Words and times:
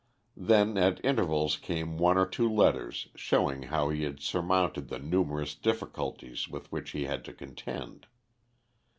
Then 0.35 0.79
at 0.79 0.99
intervals 1.05 1.57
came 1.57 1.99
one 1.99 2.17
or 2.17 2.25
two 2.25 2.51
letters 2.51 3.09
showing 3.13 3.61
how 3.61 3.89
he 3.89 4.01
had 4.01 4.19
surmounted 4.19 4.87
the 4.87 4.97
numerous 4.97 5.53
difficulties 5.53 6.47
with 6.49 6.71
which 6.71 6.89
he 6.89 7.03
had 7.03 7.23
to 7.25 7.33
contend. 7.33 8.07